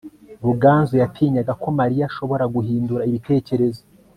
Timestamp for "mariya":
1.79-2.03